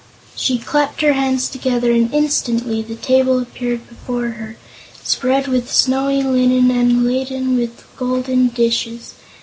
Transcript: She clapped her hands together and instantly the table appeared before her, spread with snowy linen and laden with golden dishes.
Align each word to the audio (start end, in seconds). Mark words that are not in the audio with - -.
She 0.35 0.57
clapped 0.57 1.01
her 1.01 1.13
hands 1.13 1.47
together 1.47 1.91
and 1.91 2.11
instantly 2.11 2.81
the 2.81 2.95
table 2.95 3.37
appeared 3.39 3.87
before 3.87 4.29
her, 4.29 4.57
spread 5.03 5.47
with 5.47 5.71
snowy 5.71 6.23
linen 6.23 6.71
and 6.71 7.05
laden 7.05 7.55
with 7.55 7.83
golden 7.97 8.47
dishes. 8.47 9.13